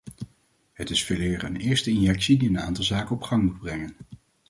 [0.73, 3.95] Het is veeleer een eerste injectie die een aantal zaken op gang moet brengen.